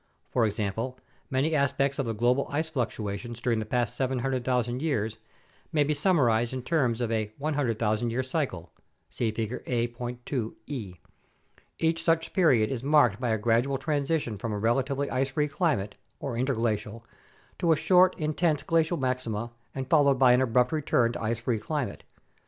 For 0.31 0.47
example, 0.47 0.97
many 1.29 1.53
aspects 1.53 1.99
of 1.99 2.07
the 2.07 2.15
global 2.15 2.47
ice 2.49 2.71
fluctuations 2.71 3.39
during 3.39 3.59
the 3.59 3.67
last 3.71 3.95
700,000 3.97 4.81
years 4.81 5.19
may 5.71 5.83
be 5.83 5.93
summarized 5.93 6.53
in 6.53 6.63
terms 6.63 7.01
of 7.01 7.11
a 7.11 7.31
100,000 7.37 8.09
year 8.09 8.23
cycle 8.23 8.71
[see 9.11 9.29
Figure 9.29 9.61
A.2(e)]. 9.67 10.97
Each 11.77 12.03
such 12.03 12.33
period 12.33 12.71
is 12.71 12.83
marked 12.83 13.19
by 13.19 13.29
a 13.29 13.37
gradual 13.37 13.77
transition 13.77 14.39
from 14.39 14.51
a 14.51 14.57
relatively 14.57 15.07
ice 15.11 15.29
free 15.31 15.47
climate 15.47 15.93
(or 16.19 16.35
interglacial) 16.35 17.05
to 17.59 17.71
a 17.71 17.75
short, 17.75 18.17
intense 18.17 18.63
glacial 18.63 18.97
maxima 18.97 19.51
and 19.75 19.87
followed 19.87 20.17
by 20.17 20.31
an 20.33 20.41
abrupt 20.41 20.71
return 20.71 21.11
to 21.13 21.21
ice 21.21 21.39
free 21.41 21.59
climate. 21.59 22.03